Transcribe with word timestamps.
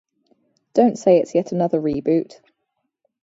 Don't 0.73 0.97
say 0.97 1.19
it's 1.19 1.35
yet 1.35 1.51
another 1.51 1.79
reboot. 1.79 2.33